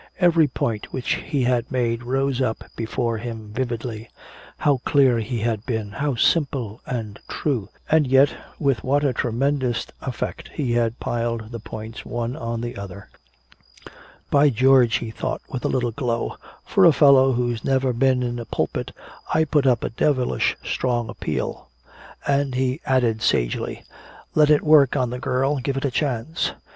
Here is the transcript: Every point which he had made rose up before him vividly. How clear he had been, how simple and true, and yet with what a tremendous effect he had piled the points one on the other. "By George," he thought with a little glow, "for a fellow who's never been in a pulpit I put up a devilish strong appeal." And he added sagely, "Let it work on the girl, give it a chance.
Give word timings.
Every 0.19 0.47
point 0.47 0.91
which 0.91 1.13
he 1.13 1.43
had 1.43 1.71
made 1.71 2.01
rose 2.01 2.41
up 2.41 2.63
before 2.75 3.19
him 3.19 3.51
vividly. 3.53 4.09
How 4.57 4.77
clear 4.83 5.19
he 5.19 5.41
had 5.41 5.63
been, 5.67 5.91
how 5.91 6.15
simple 6.15 6.81
and 6.87 7.19
true, 7.27 7.69
and 7.87 8.07
yet 8.07 8.35
with 8.57 8.83
what 8.83 9.03
a 9.03 9.13
tremendous 9.13 9.85
effect 10.01 10.49
he 10.55 10.71
had 10.71 10.99
piled 10.99 11.51
the 11.51 11.59
points 11.59 12.03
one 12.03 12.35
on 12.35 12.61
the 12.61 12.75
other. 12.77 13.09
"By 14.31 14.49
George," 14.49 14.95
he 14.95 15.11
thought 15.11 15.43
with 15.51 15.65
a 15.65 15.69
little 15.69 15.91
glow, 15.91 16.35
"for 16.65 16.83
a 16.85 16.91
fellow 16.93 17.33
who's 17.33 17.63
never 17.63 17.93
been 17.93 18.23
in 18.23 18.39
a 18.39 18.45
pulpit 18.45 18.93
I 19.31 19.43
put 19.43 19.67
up 19.67 19.83
a 19.83 19.91
devilish 19.91 20.57
strong 20.63 21.09
appeal." 21.09 21.69
And 22.25 22.55
he 22.55 22.81
added 22.87 23.21
sagely, 23.21 23.83
"Let 24.33 24.49
it 24.49 24.63
work 24.63 24.95
on 24.95 25.11
the 25.11 25.19
girl, 25.19 25.57
give 25.57 25.77
it 25.77 25.85
a 25.85 25.91
chance. 25.91 26.53